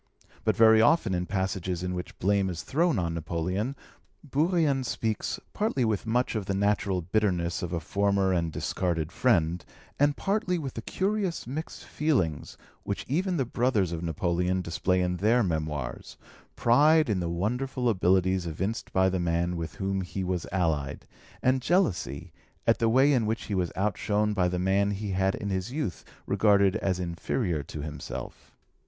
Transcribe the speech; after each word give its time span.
But 0.43 0.55
very 0.57 0.81
often 0.81 1.13
in 1.13 1.27
passages 1.27 1.83
in 1.83 1.93
which 1.93 2.17
blame 2.17 2.49
is 2.49 2.63
thrown 2.63 2.97
on 2.97 3.13
Napoleon, 3.13 3.75
Bourrienne 4.23 4.83
speaks, 4.83 5.39
partly 5.53 5.85
with 5.85 6.07
much 6.07 6.33
of 6.33 6.47
the 6.47 6.55
natural 6.55 7.03
bitterness 7.03 7.61
of 7.61 7.71
a 7.71 7.79
former 7.79 8.33
and 8.33 8.51
discarded 8.51 9.11
friend, 9.11 9.63
and 9.99 10.17
partly 10.17 10.57
with 10.57 10.73
the 10.73 10.81
curious 10.81 11.45
mixed 11.45 11.85
feeling 11.85 12.43
which 12.81 13.05
even 13.07 13.37
the 13.37 13.45
brothers 13.45 13.91
of 13.91 14.01
Napoleon 14.01 14.63
display 14.63 15.01
in 15.01 15.17
their 15.17 15.43
Memoirs, 15.43 16.17
pride 16.55 17.07
in 17.07 17.19
the 17.19 17.29
wonderful 17.29 17.87
abilities 17.87 18.47
evinced 18.47 18.91
by 18.91 19.07
the 19.07 19.19
man 19.19 19.55
with 19.55 19.75
whom 19.75 20.01
he 20.01 20.23
was 20.23 20.47
allied, 20.51 21.05
and 21.43 21.61
jealousy 21.61 22.33
at 22.65 22.79
the 22.79 22.89
way 22.89 23.13
in 23.13 23.27
which 23.27 23.43
he 23.43 23.53
was 23.53 23.71
outshone 23.75 24.33
by 24.33 24.47
the 24.47 24.57
man 24.57 24.89
he 24.89 25.11
had 25.11 25.35
in 25.35 25.51
youth 25.51 26.03
regarded 26.25 26.75
as 26.77 26.99
inferior 26.99 27.61
to 27.61 27.81
himself. 27.81 28.51